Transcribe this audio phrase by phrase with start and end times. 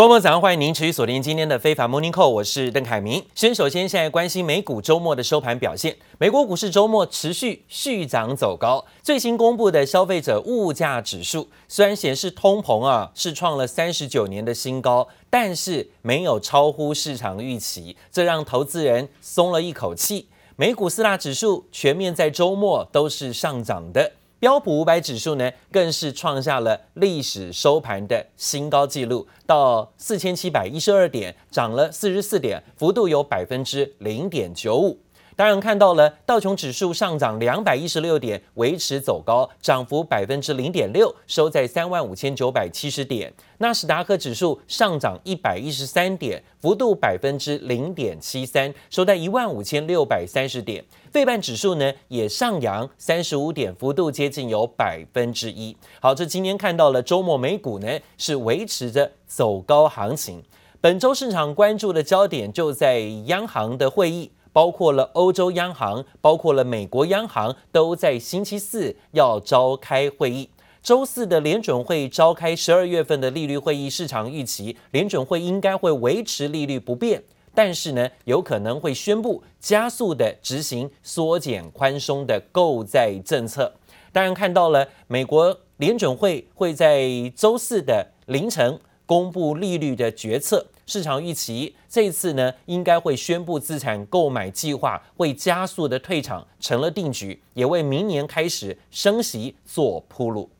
[0.00, 3.22] 周末早上，欢迎您持续锁定今天的非凡 Morning Call，我是邓凯明。
[3.34, 8.82] 先首先现在关心美股周末的收盘表现，美国股市周末持续续涨走高。
[9.02, 20.28] 最新公布的消费者物价指数虽然显示通膨啊是创了三十九年的新高，但是没有超乎市场预期，这让投资人松了一口气。
[20.56, 24.12] 美股四大指数全面在周末都是上涨的。
[24.40, 34.98] 标普五百指数呢，更是创下了历史收盘的新高纪录，到四千七百一十二点，涨了四十四点，幅度有百分之零点九五。
[35.36, 43.32] 当然看到了道琼指数上涨两百一十六点，维持走高，涨幅百分之零点六，收在三万五千九百七十点。
[43.58, 50.84] 纳斯达克指数上涨一百一十三点，幅度百分之零点七三，收在一万五千六百三十点。
[51.10, 55.76] 费半指数呢也上扬三十五点，幅度接近有百分之一。
[56.00, 60.42] 好，这今天看到了周末美股呢是维持着走高行情。
[60.80, 64.30] 本周市场关注的焦点就在央行的会议。
[64.52, 70.50] 包括了欧洲央行，包括了美国央行，都在星期四要召开会议。
[70.82, 77.22] 周四的联准会召开十二月份的利率会议，市场预期联准会应该会维持利率不变，
[77.54, 83.74] 但是呢，有可能会宣布加速的执行缩减宽松的购债政策。
[84.10, 90.66] 当然，看到了美国联准会会在周四的凌晨公布利率的决策。
[90.90, 100.50] 市场预期这次呢，应该会宣布资产购买计划会加速的退场成了定局，也为明年开始升息做铺路。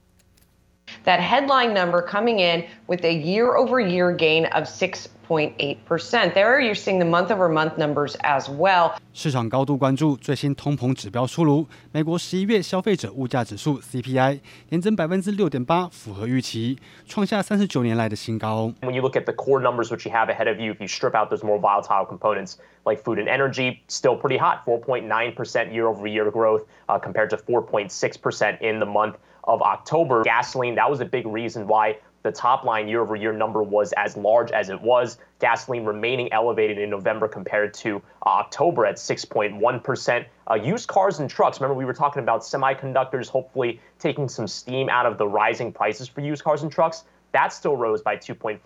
[1.05, 5.06] That headline number coming in with a year-over-year gain of six.
[5.30, 6.36] Point eight percent.
[6.36, 8.91] There you're seeing the month-over-month numbers as well.
[9.11, 18.72] 市场高度关注最新通膨指标出炉，美国十一月消费者物价指数 CPI 年增百分之六点八，符合预期，创下三十九年来的新高。
[18.81, 21.16] When you look at the core numbers which you have ahead of you, if you strip
[21.16, 25.33] out those more volatile components like food and energy, still pretty hot, four point nine
[25.33, 29.16] percent year-over-year growth, uh, compared to four point six percent in the month
[29.46, 30.23] of October.
[30.23, 31.97] Gasoline, that was a big reason why.
[32.22, 35.19] the top line year over year number was as large as it was.
[35.38, 40.25] Gasoline remaining elevated in November compared to October at 6.1%.
[40.50, 44.88] Uh, used cars and trucks, remember we were talking about semiconductors hopefully taking some steam
[44.88, 48.59] out of the rising prices for used cars and trucks That still rose by 2.5%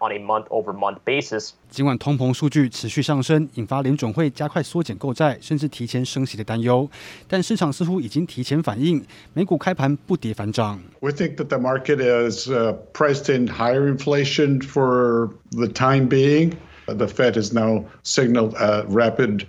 [0.00, 1.50] on a month-over-month basis.
[1.68, 6.88] 尽管通膨数据持续上升，引发联准会加快缩减购债，甚至提前升息的担忧，
[7.28, 9.04] 但市场似乎已经提前反应，
[9.34, 10.80] 美股开盘不跌反涨。
[11.00, 12.48] We think that the market is
[12.94, 16.54] priced in higher inflation for the time being.
[16.86, 19.44] The Fed has now signaled a rapid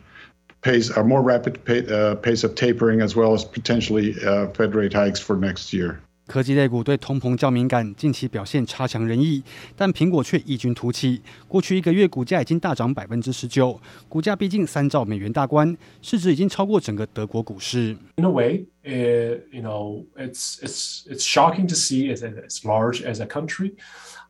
[0.61, 4.11] pace, a more rapid pace of tapering, as well as potentially
[4.55, 6.01] Fed rate hikes for next year.
[6.26, 9.42] 科技类股对通膨较敏感，近期表现差强人意，
[9.76, 11.20] 但苹果却异军突起。
[11.48, 13.78] 过去一个月，股价已经大涨百分之十九，
[14.08, 17.96] 股价逼近三兆美元大关，市值已经超过整个德国股市。
[18.16, 23.20] In a way, it, you know, it's it's it's shocking to see it's as large as
[23.20, 23.74] a country,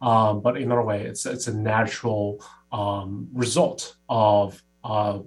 [0.00, 2.38] um, but in another way, it's it's a natural
[2.70, 5.20] um result of uh,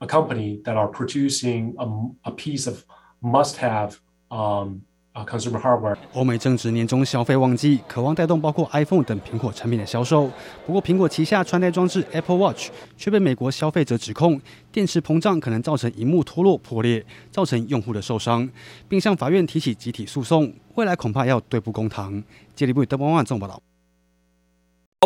[0.00, 1.88] a company that are producing a
[2.28, 2.84] a piece of
[3.20, 3.96] must have
[4.30, 4.82] um.
[5.12, 5.96] 啊，consumer hardware。
[6.12, 10.30] 欧美正值年终消费旺季，渴望带动包括 iPhone 等苹果产品的销售。
[10.64, 14.40] 不过，苹果旗下穿戴装置 Apple Watch 却被美国消费者指控
[14.70, 18.48] 电池膨胀可能造成荧幕脱落破裂，造成用户的受伤，
[18.88, 20.52] 并向法院提起集体诉讼。
[20.76, 22.22] 未来恐怕要对簿公堂。
[22.54, 23.60] 杰里布德邦万总报道。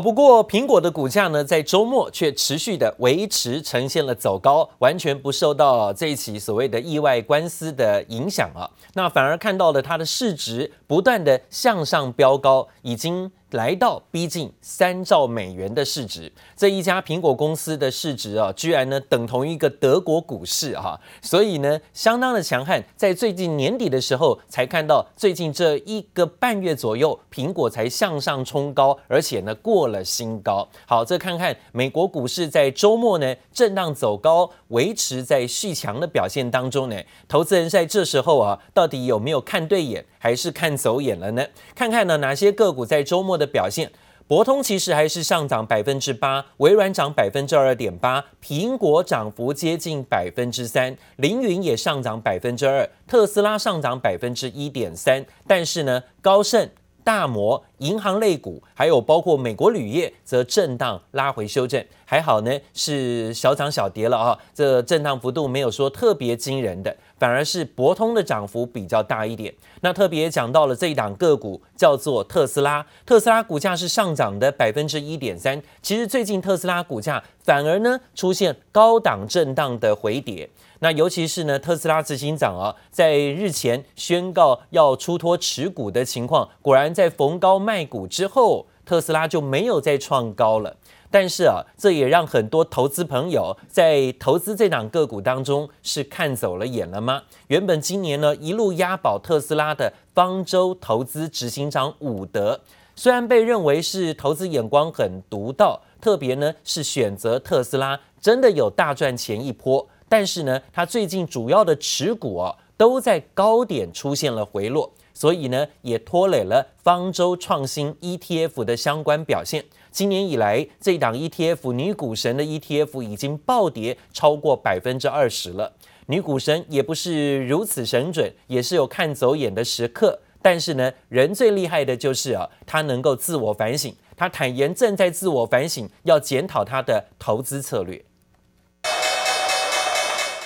[0.02, 8.68] 不过，苹果的股价呢，在周末却持续的维持呈现了走高，完全不受到这一起所谓的意外官司的影响啊。
[8.94, 13.30] 那反而看到了它的市值不断的向上飙高，已经。
[13.50, 22.82] 来到逼近三兆美元的市值，这一家苹果公司的市值啊，居然呢等同于一个德国股市哈，所以呢相当的强悍。
[22.96, 30.68] 在最近年底的时候，才看到最近这一个半月左右，苹果才向上冲高，而且呢过了新高。
[30.86, 40.04] 好，这看看美国股市在周末呢震荡走高，维持在续强的表现当中呢，投资人在这时候啊，到底有没有看对眼？
[40.18, 41.44] 还是看走眼了呢？
[41.74, 43.90] 看看呢哪些个股在周末的表现？
[44.26, 55.22] 博通其实还是上涨百分之八，微软涨百分之二点八，苹果涨幅接近百分之三，凌云也上涨百分之二，特斯拉上涨百分之一点三。
[55.46, 56.66] 但是呢，高盛、
[57.04, 61.84] 大摩、银行类股，还有包括美国铝业，则震荡拉回修正。
[62.14, 69.52] 还好呢，是小涨小跌了啊，这震荡幅度没有说特别惊人的，反而是博通的涨幅比较大一点。
[69.80, 75.60] 那特别讲到了这一档个股叫做特斯拉，特斯拉股价是上涨的百分之一点三。
[75.82, 80.48] 其实最近特斯拉股价反而呢出现高档震荡的回跌。
[80.78, 90.76] 那尤其是呢，特斯拉执行长啊，在日前宣告要出脱持股的情况，果然在逢高卖股之后，特斯拉就没有再创高了。
[91.14, 97.22] 但是啊，这也让很多投资朋友在投资这档个股当中是看走了眼了吗？
[97.46, 102.60] 原本今年呢一路押宝特斯拉的方舟投资执行长伍德，
[102.96, 109.88] 虽然被认为是投资眼光很独到，特别呢是选择特斯拉真的有大赚钱一波。
[110.08, 119.64] 但是呢，他最近主要的持股哦，都在高点出现了回落，所以呢，也拖累了方舟创新 ETF 的相关表现。
[119.94, 125.72] 今年以来，这一档 ETF 女股神的 ETF 已经暴跌超过百分之二十了。
[126.06, 130.18] 女股神也不是如此神准，也是有看走眼的时刻。
[130.42, 133.94] 但是呢，人最厉害的就是啊，他能够自我反省。
[134.16, 138.04] 他坦言正在自我反省，要检讨他的投资策略。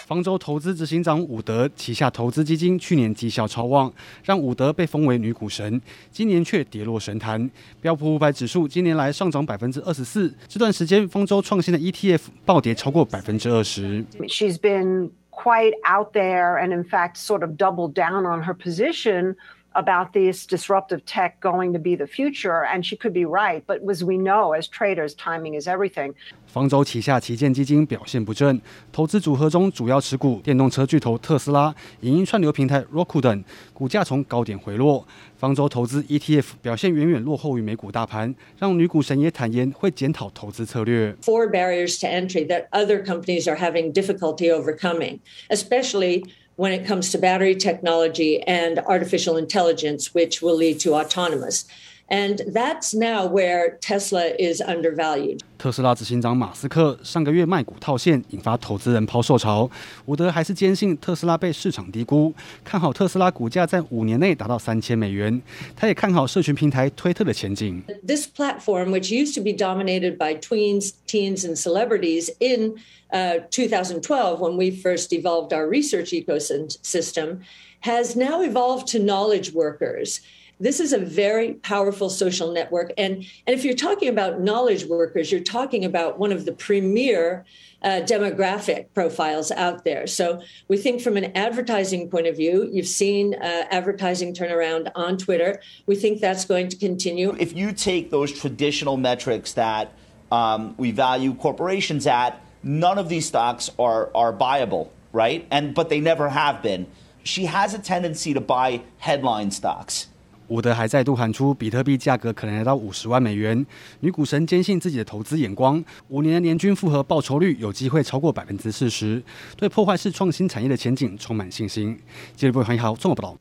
[0.08, 3.92] 方舟投资执行长伍德旗下投资基金去年绩效超旺，
[4.24, 5.78] 让伍德被封为女股神，
[6.10, 7.50] 今年却跌落神坛。
[7.82, 14.02] 标普五百指数今年来上涨百分之二十四，这段时间方舟创新的 ETF 暴跌超过百分之二十。
[14.28, 19.36] She's been quite out there and in fact sort of doubled down on her position.
[19.75, 23.63] About this disruptive tech going to be the future, and she could be right.
[23.65, 26.13] But as we know, as traders, timing is everything.
[26.45, 28.61] 方舟旗下旗舰基金表现不振，
[28.91, 33.43] 投资组合中主要持股电动车巨头特斯拉、影音串流平台 Roku 等，
[33.73, 35.07] 股价从高点回落。
[35.35, 41.15] 方舟投资 ETF 表现远远落后于美股大盘，让女股神也坦言会检讨投资策略。
[41.23, 45.17] Four barriers to entry that other companies are having difficulty overcoming,
[45.49, 46.25] especially.
[46.58, 51.64] when it comes to battery technology and artificial intelligence, which will lead to autonomous.
[52.09, 55.39] And that's now where Tesla is undervalued.
[55.57, 59.71] 特斯拉执行长马斯克上个月卖股套现，引发投资人抛售潮。
[60.05, 62.33] 伍德还是坚信特斯拉被市场低估，
[62.63, 65.41] 看好特斯拉股价在五年内达到三千美元。
[65.75, 67.81] 他也看好社群平台推特的前景。
[68.05, 72.75] This platform, which used to be dominated by tweens, teens, and celebrities in
[73.11, 77.39] uh, 2012, when we first evolved our research ecosystem,
[77.79, 80.19] has now evolved to knowledge workers.
[80.60, 82.92] This is a very powerful social network.
[82.98, 87.44] And, and if you're talking about knowledge workers, you're talking about one of the premier
[87.82, 90.06] uh, demographic profiles out there.
[90.06, 95.16] So we think from an advertising point of view, you've seen uh, advertising turnaround on
[95.16, 95.60] Twitter.
[95.86, 97.36] We think that's going to continue.
[97.38, 99.92] If you take those traditional metrics that
[100.32, 105.46] um, we value corporations at, none of these stocks are, are buyable, right?
[105.50, 106.88] And, but they never have been.
[107.22, 110.08] She has a tendency to buy headline stocks.
[110.48, 113.64] 伍德还再度喊出，比特币价格可能来到五十万美元。
[114.00, 119.22] 女股神坚信自己的投资眼光，五年的年均复合报酬率有机会超过百分之四十，
[119.56, 121.98] 对破坏式创新产业的前景充满信心。
[122.34, 123.36] 接着，欢迎好，综合报道。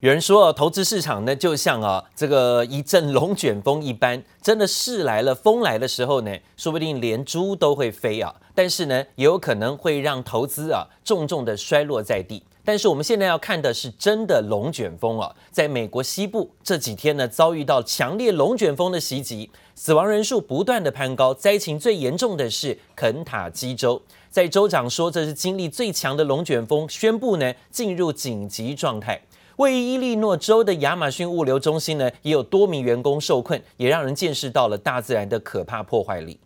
[0.00, 8.32] 有人说，投资市场呢，就像啊这个一阵龙卷风一般，真的势来了，风来的时候呢，说不定连猪都会飞啊。
[8.54, 12.44] 但是呢，也有可能会让投资啊重重的衰落在地。
[12.68, 29.18] 但是我们现在要看的是真的龙卷风啊，在美国西部这几天呢，遭遇到强烈龙卷风的袭击，死亡人数不断的攀高，灾情最严重的是肯塔基州，在州长说这是经历最强的龙卷风，宣布呢进入紧急状态。
[29.56, 36.38] 位于伊利诺州的亚马逊物流中心呢，也有多名员工受困，也让人见识到了大自然的可怕破坏力。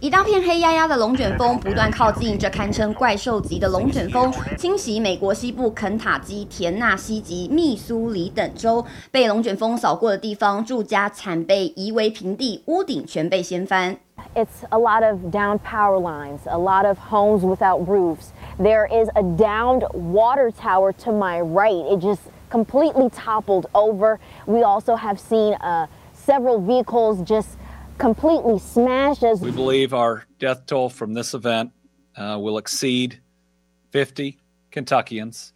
[0.00, 8.82] 一大片黑压压的龙卷风不断靠近，这堪称怪兽级的龙卷风侵袭美国西部肯塔基、田纳西及密苏里等州。
[9.10, 13.94] 被龙卷风扫过的地方，住家惨被夷为平地，屋顶全被掀翻。
[14.34, 18.28] It's a lot of down power lines, a lot of homes without roofs.
[18.58, 21.92] There is a downed water tower to my right.
[21.92, 24.18] It just completely toppled over.
[24.46, 27.58] We also have seen uh, several vehicles just
[28.00, 31.70] completely smashed as we believe our death toll from this event
[32.16, 33.20] uh, will exceed
[33.90, 34.38] 50
[34.70, 35.52] Kentuckians,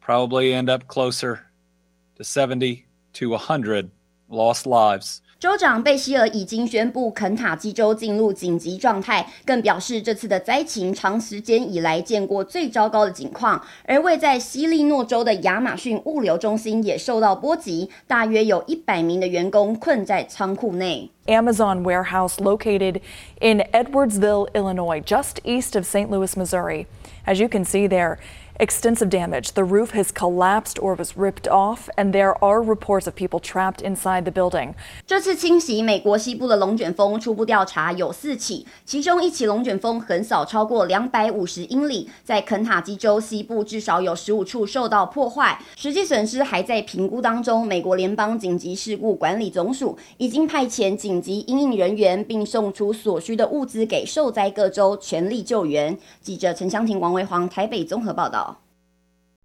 [0.00, 1.46] probably end up closer
[2.16, 3.90] to 70 to 100
[4.30, 5.20] lost lives.
[5.40, 13.58] 州长贝希尔已经宣布肯塔基州进入紧急状态，更表示这次的灾情长时间以来见过最糟糕的景况。
[13.86, 21.10] 而位在西利诺州的亚马逊物流中心也受到波及，大约有一百名的员工困在仓库内。
[21.24, 23.00] Amazon warehouse located
[23.40, 26.10] in Edwardsville, Illinois, just east of St.
[26.10, 26.84] Louis, Missouri.
[27.24, 28.18] As you can see there.
[28.60, 29.52] Extensive damage.
[29.54, 33.80] The roof has collapsed or was ripped off, and there are reports of people trapped
[33.82, 34.74] inside the building.
[35.06, 47.66] 这次侵袭美国西部的龙卷风，初步调查有四起，其中一起龙卷风横扫超过两百五十英里，在肯塔基州西部至少有十五处受到破坏，实际损失还在评估当中。
[47.66, 55.96] 美国联邦紧急事故管理总署已经派遣紧急应应人员，并送出所需的物资给受灾各州，全力救援。
[56.20, 58.49] 记者陈香婷、王维煌台北综合报道。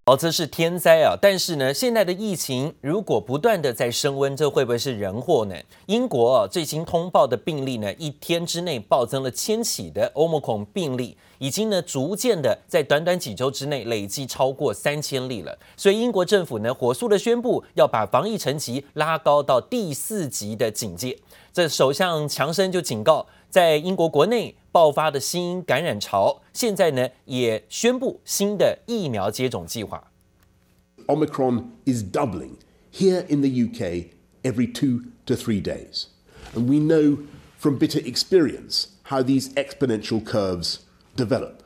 [0.08, 1.18] 哦，这是天灾啊！
[1.20, 5.56] 但是呢，现在的疫情如果不断的在升温，这会不会是人祸呢？
[5.88, 15.58] 英国，最新通报的病例呢，一天之内暴增了千起的 Omicron 病例，已经呢逐渐的在短短几周之内累计超过三千例了。
[15.76, 21.18] 所以英国政府呢，火速的宣布要把防疫层级拉高到第四级的警戒。
[21.52, 30.13] 这首相强生就警告，在英国国内爆发的新感染潮，现在呢也宣布新的疫苗接种计划。
[31.07, 32.57] Omicron is doubling
[32.93, 34.11] here in the UK
[34.43, 36.07] every two to three days,
[36.55, 37.19] and we know
[37.59, 40.81] from bitter experience how these exponential curves
[41.17, 41.63] develop.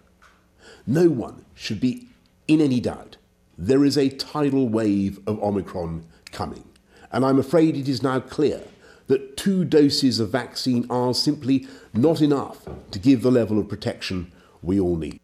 [0.86, 2.08] No one should be
[2.46, 3.16] in any doubt.
[3.56, 6.64] There is a tidal wave of Omicron coming,
[7.12, 8.62] and I'm afraid it is now clear
[9.09, 12.55] that two doses of vaccine are simply not enough
[12.91, 14.27] to give the level of protection
[14.61, 15.17] we all need.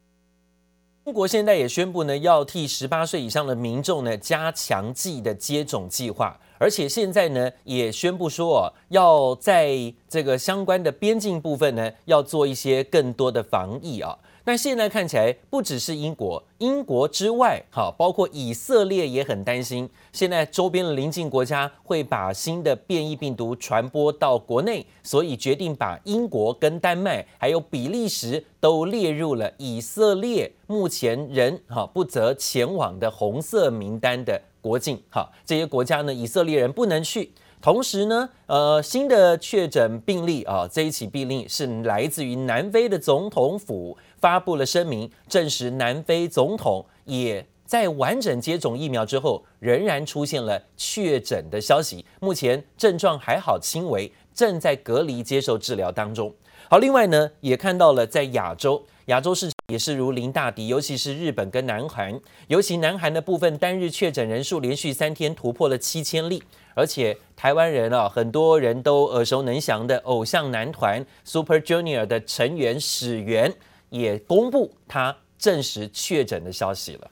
[1.05, 14.17] 中国现在也宣布呢，要替十八岁以上的民众呢加强剂的接种计划，而且现在呢也宣布说，哦要在这个相关的边境部分呢，要做一些更多的防疫啊。
[14.47, 19.89] 那现在看起来，不只是英国，英国之外，哈，包括以色列也很担心。
[20.13, 35.01] 现在周边的邻近国家会把新的变异病毒传播到国内，所以决定把英国跟丹麦还有比利时都列入了以色列目前人哈不得前往的红色名单的国境。
[35.09, 37.31] 哈，这些国家呢，以色列人不能去。
[37.61, 52.03] 同时呢，呃，新的确诊病例啊，这一起病例是来自于南非的总统府发布了声明，证实南非总统也在完整接种疫苗之后，仍然出现了确诊的消息。
[52.19, 56.33] 目前症状还好轻微，正在隔离接受治疗当中。
[56.67, 66.41] 好，另外呢，也看到了在亚洲，亚洲市场也是如临大敌，尤其是日本跟南韩，尤其南韩的部分单日确诊人数连续三天突破了七千例。
[66.73, 73.53] 而且台湾人啊，很多人都耳熟能详的偶像男团 Super Junior 的成员始源
[73.95, 77.09] 也公布他证实确诊的消息了。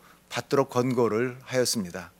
[0.31, 2.11] 받도록 권고를 하였습니다.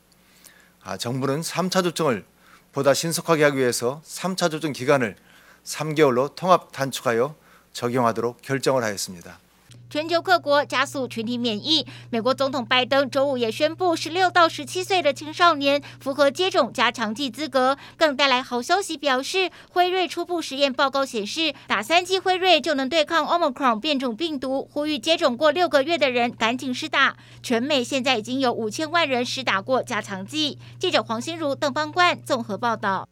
[0.83, 2.25] 아, 정부는 3차 접종을
[2.73, 5.15] 보다 신속하게 하기 위해서 3차 접종 기간을
[5.63, 7.35] 3개월로 통합 단축하여
[7.73, 9.39] 적용하도록 결정을 하였습니다.
[9.89, 11.85] 全球各国加速群体免疫。
[12.09, 17.77] 美国总统拜登周五也宣布，十六到十七岁的青少年符合接种加强剂资格。
[17.97, 24.69] 更带来好消息，表示辉瑞初步实验报告显示，打三剂辉瑞就能对抗 Omicron 变种病毒。
[24.71, 27.17] 呼吁接种过六个月的人赶紧施打。
[27.43, 30.57] 全美现在已经有五千万人施打过加强剂。
[30.79, 33.07] 记者黄心如、邓邦冠综合报道。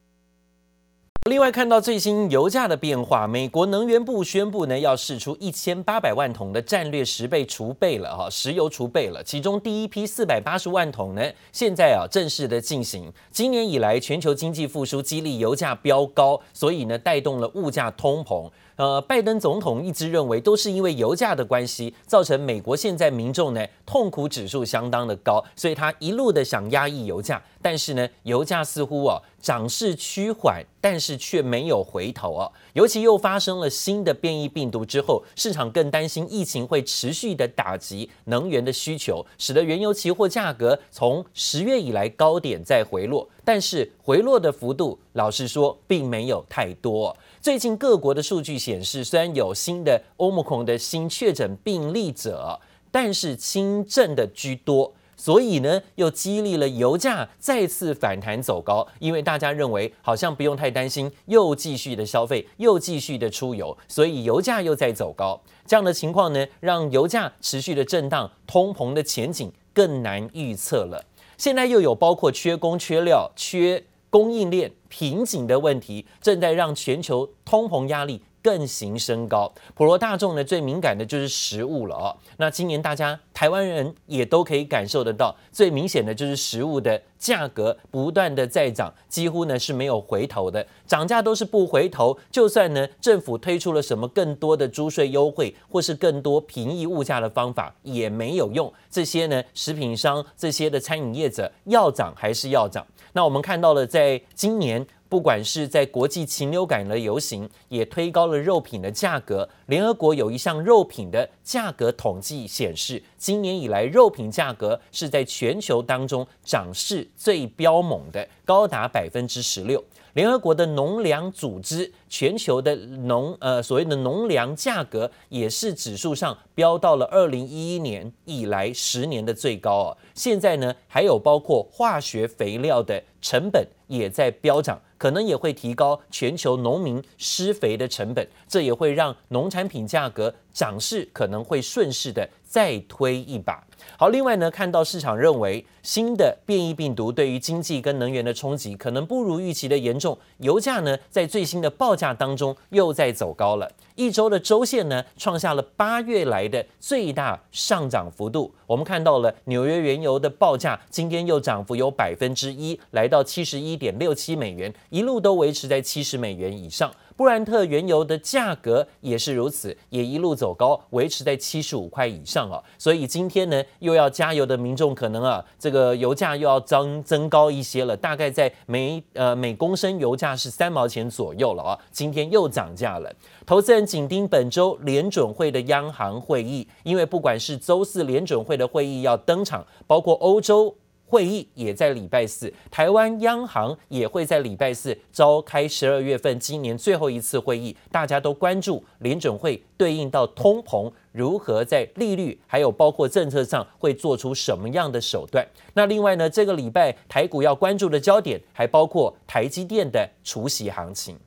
[1.26, 9.22] 另外看到最新油价的变化，美国能源部宣布呢，要释出一千八百万桶的战略十倍储备了哈，石油储备了。
[9.22, 11.22] 其中第一批四百八十万桶呢，
[11.52, 13.12] 现在啊正式的进行。
[13.32, 18.50] 今年以来，全球经济复苏激励油价飙高，所以呢带动了物价通膨。
[18.80, 27.44] 呃，拜登总统一直认为都是因为油价的关系，造成美国现在民众呢痛苦指数相当的高，所以他一路的想压抑油价。
[27.62, 32.50] 但是呢，油价似乎哦涨势趋缓，但是却没有回头哦。
[32.72, 43.28] 尤其又发生了新的变异病毒之后，市场更担心疫情会持续的打击能源的需求，使得原油期货价格从十月以来高点再回落。
[43.44, 47.18] 但是回落的幅度，老实说，并没有太多。
[47.42, 52.60] 最近各国的数据显示，虽然有新的 Omicron 的新确诊病例者，
[52.92, 58.86] 但是轻症的居多，所以呢，又激励了油价再次反弹走高。
[59.00, 65.42] 因为大家认为好像不用太担心，又继续的消费，又继续的出油，所以油价又在走高。
[65.66, 71.06] 这样的情况呢，让油价持续的震荡，通膨的前景更难预测了。
[71.38, 73.86] 现在又有包括缺工、缺料、缺。
[74.10, 79.52] 供应链瓶颈的问题正在让全球通膨压力更形升高。
[79.76, 82.16] 普罗大众呢，最敏感的就是食物了哦。
[82.38, 92.18] 那今年大家台湾人也都可以感受得到，最明显的就是食物的价格不断的在涨，几乎呢是没有回头的，涨价都是不回头。
[92.32, 98.72] 就算呢政府推出了什么更多的租税优惠，或是更多平抑物价的方法也没有用。
[98.90, 102.88] 这些呢食品商这些的餐饮业者要涨还是要涨。
[103.14, 109.48] 那我们看到了，在今年，不管是在国际禽流感的游行，也推高了肉品的价格。
[109.66, 119.84] 联合国有一项肉品的价格统计显示，今年以来肉品价格是在全球当中涨势最彪猛的，高达百分之十六。
[120.14, 129.98] 联合国的农粮组织全球的农呃所谓的农粮价格也是指数上飙到了二零一一年以来十年的最高哦。
[130.14, 143.64] 现在呢，还有包括化学肥料的成本也在飙涨，可能也会提高全球农民施肥的成本，这也会让农产品价格涨势可能会顺势的再推一把。
[143.96, 158.54] 好，另外呢，看到市场认为新的变异病毒对于经济跟能源的冲击可能不如预期的严重，油价呢在最新的报价当中又在走高了，一周的周线呢创下了八月来的最大上涨幅度。
[158.66, 166.92] 我们看到了纽约原油的报价今天又涨幅有百分之一，来到七十一点六七美元，一路都维持在七十美元以上。
[167.20, 172.64] 布兰特原油的价格也是如此，也一路走高，维持在七十五块以上啊。
[172.78, 181.80] 所以今天呢，又要加油的民众可能啊，这个油价又要增增高一些了，大概在每呃每公升油价是三毛钱左右了啊。
[181.92, 183.14] 今天又涨价了，
[183.46, 190.74] 投资人紧盯本周联准会的央行会议，因为不管是周四联准会的会议要登场，包括欧洲。
[191.10, 205.44] 会议也在礼拜四，台湾央行也会在礼拜四召开十二月份今年最后一次会议，大家都关注联准会对应到通膨如何在利率还有包括政策上会做出什么样的手段。
[205.74, 211.18] 那另外呢，这个礼拜台股要关注的焦点还包括台积电的除息行情。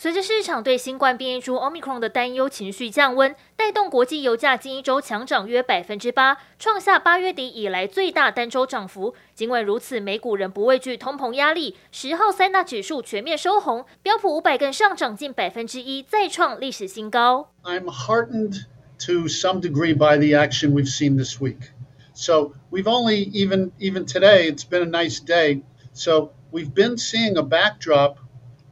[0.00, 9.16] 随着市场对新冠变异株 Omicron 的担忧情绪降温，带动国际油价近一周强涨约百分之八，创下八月底以来最大单周涨幅。
[9.34, 17.50] 尽管如此，美股仍不畏惧通膨压力，十号三大指数全面收红，标普五百更上涨近百分之一，再创历史新高。
[17.64, 18.66] I'm heartened
[19.04, 21.72] to some degree by the action we've seen this week.
[22.14, 25.62] So we've only even even today, it's been a nice day.
[25.92, 28.18] So we've been seeing a backdrop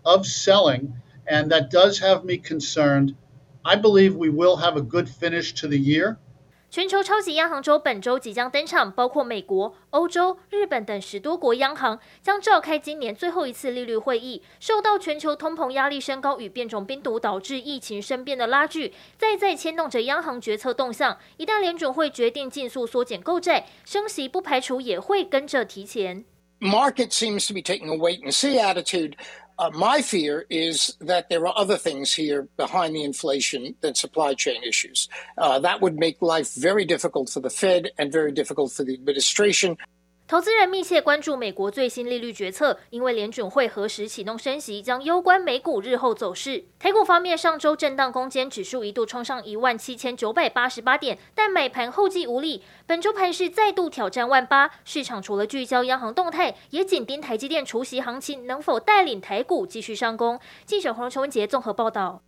[0.04, 0.92] of selling.
[1.28, 3.14] And that does have me concerned.
[3.62, 6.16] I believe we will have a good finish to the year.
[6.68, 14.42] 全球超级央行周本周即将登场，包括美国、欧洲、日本等十多国央行将召开今年最后一次利率会议。
[14.60, 21.16] 受到全球通膨压力升高与变种病毒导致疫情生变的拉锯，再再牵动着央行决策动向。
[21.38, 26.24] 一旦联准会决定尽速缩减购债，升息不排除也会跟着提前。
[26.60, 29.12] Market seems to be taking a wait and see attitude.
[29.58, 34.34] Uh, my fear is that there are other things here behind the inflation than supply
[34.34, 35.08] chain issues.
[35.38, 38.92] Uh, that would make life very difficult for the Fed and very difficult for the
[38.92, 39.78] administration.
[40.28, 46.64] 投资人密切关注美国最新利率决策，因为联准会何时启动升息将攸关美股日后走势。
[46.80, 52.64] 台股方面，上周震荡攻坚，指数一度冲上一万七千九百八十八点，但买盘后继无力。
[52.88, 60.40] 本周盘势再度挑战万八，市场除了聚焦央行动态，也紧盯台积电除息行情能否带领台股继续上攻。
[60.64, 62.22] 记者黄崇文杰综合报道。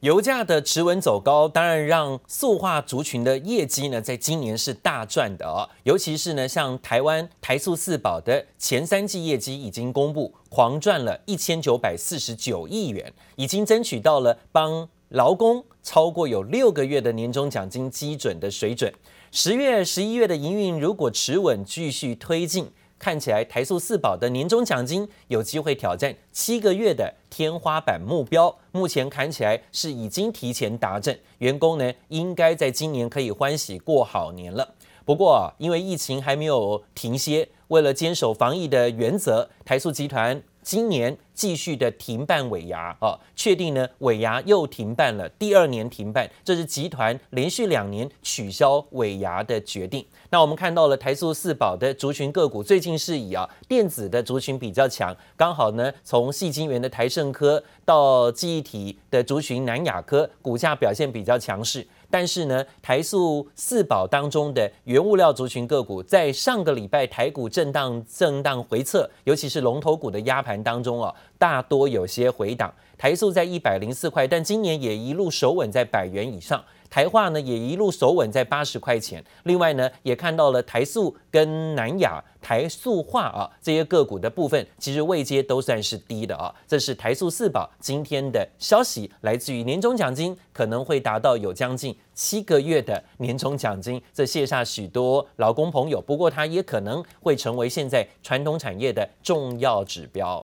[0.00, 5.68] 油价的持稳走高，当然让塑化族群的业绩呢，在今年是大赚的哦。
[5.82, 18.94] 尤其是呢，像台湾台塑四宝的前三季业绩已经公布，狂赚了一千九百四十九亿元，已经争取到了帮劳工超过有六个月的年终奖金基准的水准。
[19.32, 22.70] 十月、十一月的营运如果持稳继续推进。
[22.98, 34.74] 看起来台塑四宝的年终奖金有机会挑战七个月的天花板目标，目前看起来是已经提前达阵，员工呢应该在今年可以欢喜过好年了。
[35.04, 40.42] 不过因为疫情还没有停歇，为了坚守防疫的原则，台塑集团。
[40.68, 50.04] 今年继续的停办尾牙啊，确定呢尾牙又停办了，第二年停办，这是集团连续两年取消尾牙的决定。
[50.28, 61.86] 那我们看到了台塑四宝的族群个股，最近是以啊电子的族群比较强，刚好呢从细晶圆的台盛科到记忆体的族群南亚科，股价表现比较强势。
[62.10, 72.72] 但是呢，台塑四宝当中的原物料族群个股，在上个礼拜台股震荡震荡回测，尤其是龙头股的压盘当中啊，大多有些回档。
[72.96, 76.64] 台塑在一百零四块，但今年也一路守稳在百元以上。
[76.90, 86.54] 台化呢也一路守稳在八十块钱，另外呢也看到了台塑跟南亚、台塑化啊这些个股的部分，其实位阶都算是低的啊。
[86.66, 96.00] 这是台塑四宝今天的消息，来自于年终奖金可能会达到有将近七个月的年终奖金，这卸下许多劳工朋友。
[96.00, 100.42] 不过它也可能会成为现在传统产业的重要指标。